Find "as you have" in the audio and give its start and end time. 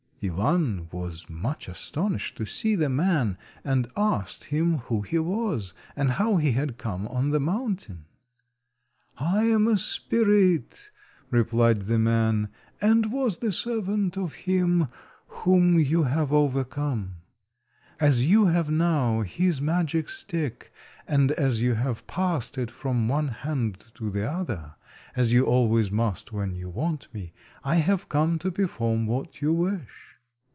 17.99-18.69, 21.31-22.05